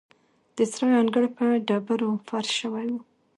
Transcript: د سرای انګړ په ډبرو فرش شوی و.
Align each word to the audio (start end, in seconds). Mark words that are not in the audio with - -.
د 0.55 0.57
سرای 0.71 0.95
انګړ 1.01 1.23
په 1.37 1.45
ډبرو 1.67 2.09
فرش 2.27 2.49
شوی 2.59 2.87
و. 2.93 2.97